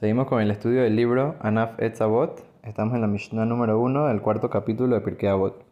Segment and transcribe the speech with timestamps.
[0.00, 2.42] Seguimos con el estudio del libro Anaf Etzavot.
[2.62, 5.62] Estamos en la Mishnah número 1 del cuarto capítulo de Pirkei Avot.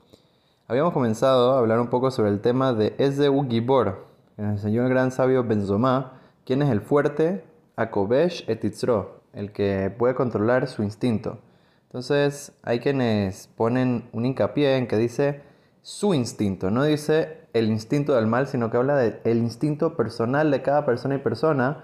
[0.66, 4.04] Habíamos comenzado a hablar un poco sobre el tema de Ezeu Gibor,
[4.36, 7.42] que nos enseñó el gran sabio Benzomá, quien es el fuerte,
[7.76, 11.38] Akobesh etitzro, el que puede controlar su instinto.
[11.84, 15.40] Entonces, hay quienes ponen un hincapié en que dice
[15.80, 20.60] su instinto, no dice el instinto del mal, sino que habla del instinto personal de
[20.60, 21.82] cada persona y persona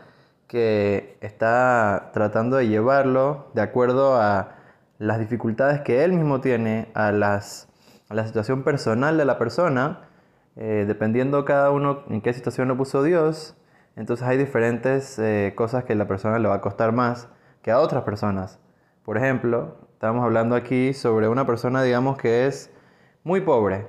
[0.49, 4.57] que está tratando de llevarlo de acuerdo a
[4.99, 7.69] las dificultades que él mismo tiene, a, las,
[8.09, 10.09] a la situación personal de la persona,
[10.57, 13.57] eh, dependiendo cada uno en qué situación lo puso Dios,
[13.97, 17.29] entonces hay diferentes eh, cosas que la persona le va a costar más
[17.63, 18.61] que a otras personas.
[19.05, 22.71] Por ejemplo, estamos hablando aquí sobre una persona, digamos, que es
[23.23, 23.87] muy pobre.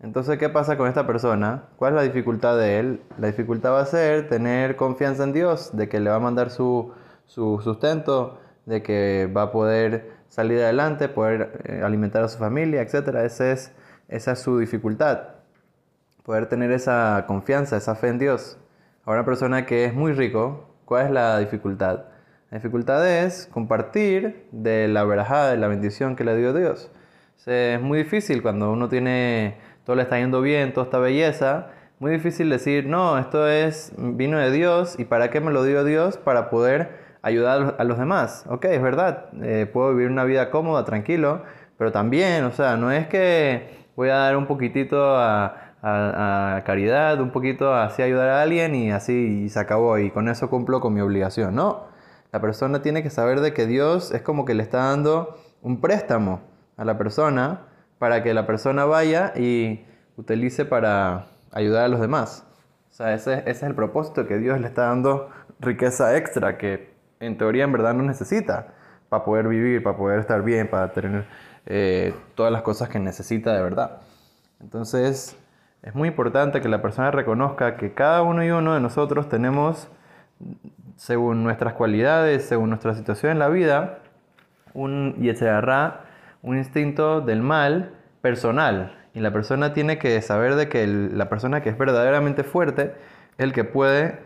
[0.00, 1.64] Entonces, ¿qué pasa con esta persona?
[1.76, 3.00] ¿Cuál es la dificultad de él?
[3.18, 6.50] La dificultad va a ser tener confianza en Dios, de que le va a mandar
[6.50, 6.92] su,
[7.24, 12.82] su sustento, de que va a poder salir adelante, poder eh, alimentar a su familia,
[12.82, 13.08] etc.
[13.24, 13.72] Ese es,
[14.08, 15.28] esa es su dificultad.
[16.24, 18.58] Poder tener esa confianza, esa fe en Dios.
[19.04, 22.04] Ahora, una persona que es muy rico, ¿cuál es la dificultad?
[22.50, 26.90] La dificultad es compartir de la verajada, de la bendición que le dio Dios.
[27.46, 29.56] es muy difícil cuando uno tiene
[29.86, 31.68] todo le está yendo bien, toda esta belleza,
[32.00, 35.84] muy difícil decir, no, esto es vino de Dios y para qué me lo dio
[35.84, 36.90] Dios para poder
[37.22, 38.44] ayudar a los demás.
[38.48, 41.42] Ok, es verdad, eh, puedo vivir una vida cómoda, tranquilo,
[41.78, 45.62] pero también, o sea, no es que voy a dar un poquitito a,
[46.64, 50.50] caridad, un poquito así ayudar a alguien y así y se acabó y con eso
[50.50, 51.54] cumplo con mi obligación.
[51.54, 51.84] No,
[52.32, 55.80] la persona tiene que saber de que Dios es como que le está dando un
[55.80, 56.40] préstamo
[56.76, 59.84] a la persona para que la persona vaya y
[60.16, 62.44] utilice para ayudar a los demás.
[62.90, 65.30] O sea, ese, es el propósito que Dios le está dando
[65.60, 68.68] riqueza extra que en teoría en verdad no necesita
[69.08, 71.26] para poder vivir, para poder estar bien, para tener
[71.66, 73.98] eh, todas las cosas que necesita de verdad.
[74.60, 75.36] Entonces,
[75.82, 79.88] es muy importante que la persona reconozca que cada uno y uno de nosotros tenemos,
[80.96, 83.98] según nuestras cualidades, según nuestra situación en la vida,
[84.74, 86.05] un yetzerará
[86.42, 88.96] un instinto del mal personal.
[89.14, 92.94] Y la persona tiene que saber de que la persona que es verdaderamente fuerte
[93.38, 94.18] es el que puede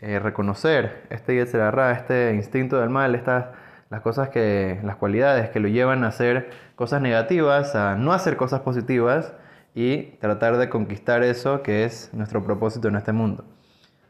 [0.00, 3.46] eh, reconocer este este instinto del mal, estas
[3.90, 8.36] las cosas que, las cualidades que lo llevan a hacer cosas negativas, a no hacer
[8.36, 9.32] cosas positivas
[9.74, 13.44] y tratar de conquistar eso que es nuestro propósito en este mundo.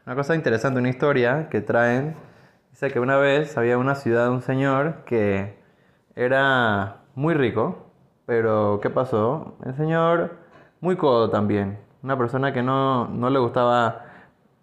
[0.05, 2.15] Una cosa interesante, una historia que traen,
[2.71, 5.55] dice que una vez había una ciudad, un señor que
[6.15, 7.87] era muy rico,
[8.25, 9.57] pero ¿qué pasó?
[9.65, 10.37] El señor
[10.81, 14.05] muy codo también, una persona que no, le gustaba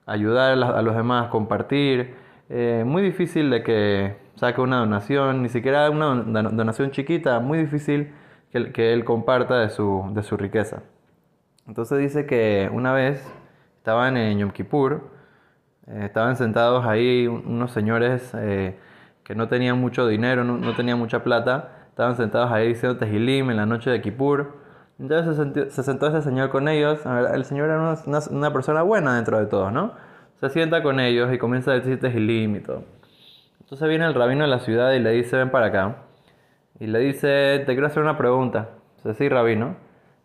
[0.06, 2.14] ayudar a los demás, compartir,
[2.48, 8.12] eh, muy difícil de que saque una donación, ni siquiera una donación chiquita, muy difícil
[8.50, 10.82] que, que él comparta de su, de su riqueza.
[11.66, 13.24] Entonces dice que una vez
[13.78, 15.10] estaban en Yom Kippur,
[15.86, 18.76] eh, estaban sentados ahí unos señores eh,
[19.24, 23.50] que no tenían mucho dinero, no, no tenían mucha plata, Estaban sentados ahí diciendo Tejilim
[23.50, 24.54] en la noche de Kippur.
[24.98, 27.00] Entonces se, sentó ese señor con ellos.
[27.04, 27.96] el señor era
[28.30, 29.92] una, persona buena dentro de todo, ¿no?
[30.40, 32.84] Se sienta con ellos y comienza a decir Tejilim y todo.
[33.60, 35.96] Entonces viene el rabino de la ciudad y le dice, ven para acá.
[36.80, 38.70] Y le dice, te quiero hacer una pregunta.
[38.96, 39.76] Dice, sí, rabino.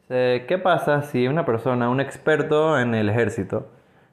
[0.03, 3.67] Dice, ¿qué pasa si una persona, un experto en el ejército,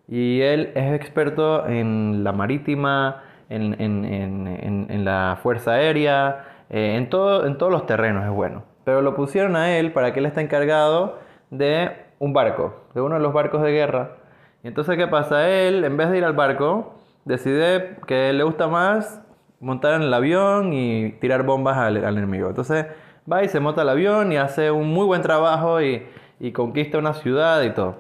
[0.09, 7.11] y él es experto en la marítima, en, en, en la fuerza aérea, eh, en,
[7.11, 8.65] todo, en todos los terrenos es bueno.
[8.85, 11.19] Pero lo pusieron a él para que él esté encargado
[11.51, 14.17] de un barco, de uno de los barcos de guerra.
[14.63, 15.49] Y entonces, ¿qué pasa?
[15.49, 16.95] Él, en vez de ir al barco,
[17.25, 19.21] decide que le gusta más
[19.61, 22.49] montar en el avión y tirar bombas al, enemigo.
[22.49, 22.87] Entonces,
[23.31, 26.07] va y se monta el avión y hace un muy buen trabajo y,
[26.41, 27.97] y conquista una ciudad y todo.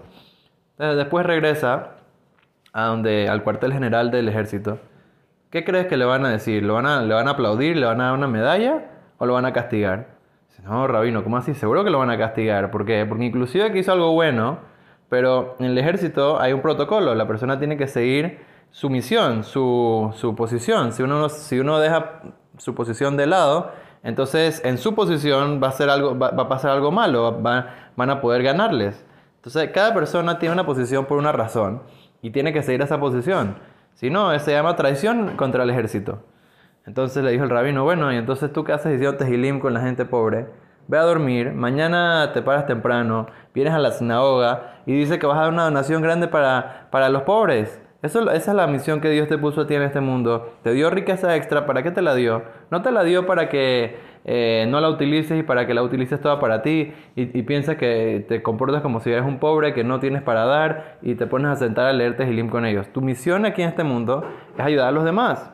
[0.76, 1.92] Después regresa
[2.72, 4.78] a donde, al cuartel general del ejército
[5.54, 6.64] ¿Qué crees que le van a decir?
[6.64, 7.76] ¿Lo van a, ¿Le van a aplaudir?
[7.76, 8.86] ¿Le van a dar una medalla?
[9.18, 10.08] ¿O lo van a castigar?
[10.48, 11.54] Dice, no, Rabino, ¿cómo así?
[11.54, 12.72] Seguro que lo van a castigar.
[12.72, 13.06] ¿Por qué?
[13.08, 14.58] Porque inclusive que hizo algo bueno,
[15.08, 17.14] pero en el ejército hay un protocolo.
[17.14, 18.40] La persona tiene que seguir
[18.72, 20.90] su misión, su, su posición.
[20.90, 22.22] Si uno, si uno deja
[22.58, 23.70] su posición de lado,
[24.02, 28.20] entonces en su posición va a, ser algo, va, a pasar algo malo, van a
[28.20, 29.06] poder ganarles.
[29.36, 31.84] Entonces cada persona tiene una posición por una razón
[32.22, 33.54] y tiene que seguir esa posición.
[33.94, 36.24] Si no, se llama traición contra el ejército.
[36.86, 39.80] Entonces le dijo el rabino, bueno, y entonces tú qué haces diciendo tejilim con la
[39.80, 40.48] gente pobre,
[40.86, 45.38] ve a dormir, mañana te paras temprano, vienes a la sinagoga y dice que vas
[45.38, 47.80] a dar una donación grande para, para los pobres.
[48.04, 50.52] Esa es la misión que Dios te puso a ti en este mundo.
[50.62, 52.42] Te dio riqueza extra, ¿para qué te la dio?
[52.70, 53.96] No te la dio para que
[54.26, 57.76] eh, no la utilices y para que la utilices toda para ti y, y piensas
[57.76, 61.26] que te comportas como si eres un pobre que no tienes para dar y te
[61.26, 62.88] pones a sentar a leerte Gilim con ellos.
[62.92, 64.22] Tu misión aquí en este mundo
[64.58, 65.50] es ayudar a los demás.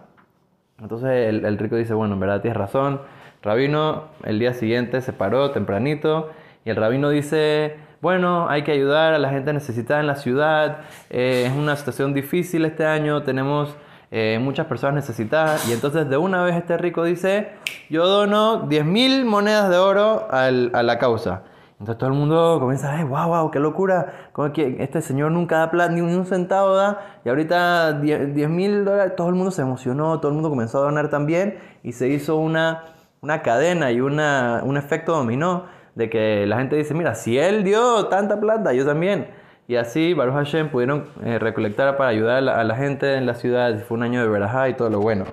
[0.80, 3.00] Entonces el, el rico dice, bueno, en verdad tienes razón.
[3.42, 6.30] Rabino el día siguiente se paró tempranito
[6.64, 10.78] y el rabino dice bueno, hay que ayudar a la gente necesitada en la ciudad,
[11.10, 13.76] eh, es una situación difícil este año, tenemos
[14.10, 17.52] eh, muchas personas necesitadas y entonces de una vez este rico dice,
[17.90, 21.42] yo dono 10.000 monedas de oro a la causa.
[21.80, 25.58] Entonces todo el mundo comienza, ay, wow, wow, qué locura, como que este señor nunca
[25.58, 29.62] da plata, ni un centavo da, y ahorita 10 mil dólares, todo el mundo se
[29.62, 32.84] emocionó, todo el mundo comenzó a donar también, y se hizo una,
[33.22, 35.64] una cadena y una, un efecto dominó
[36.00, 39.28] de que la gente dice, mira, si él dio tanta plata, yo también.
[39.68, 43.84] Y así Baruch Hashem pudieron eh, recolectar para ayudar a la, gente en la ciudad.
[43.86, 45.26] Fue un año de verajá y todo lo bueno.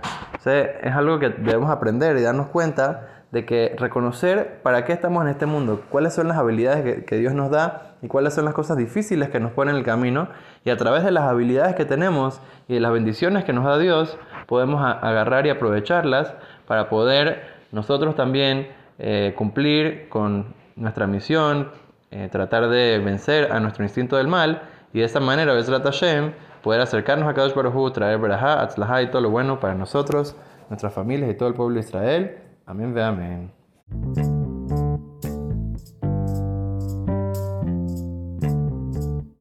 [0.46, 5.24] O es algo que debemos aprender y darnos cuenta de que reconocer para qué estamos
[5.24, 8.54] en este mundo, cuáles son las habilidades que, Dios nos da y cuáles son las
[8.54, 10.28] cosas difíciles que nos ponen en el camino.
[10.66, 13.78] Y a través de las habilidades que tenemos y de las bendiciones que nos da
[13.78, 14.18] Dios,
[14.48, 16.34] podemos agarrar y aprovecharlas
[16.68, 18.68] para poder nosotros también
[19.00, 21.72] eh, cumplir con nuestra misión,
[22.12, 24.62] eh, tratar de vencer a nuestro instinto del mal
[24.94, 26.32] y de esa manera, Besrat Hashem,
[26.64, 30.36] poder acercarnos a Kadosh Baruj traer Berajá, Atzlajá y todo lo bueno para nosotros,
[30.70, 32.38] nuestras familias y todo el pueblo de Israel.
[32.66, 34.37] Amén ve amén.